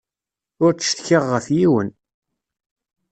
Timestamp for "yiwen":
1.57-1.89